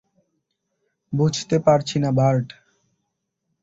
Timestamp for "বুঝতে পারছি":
1.13-1.95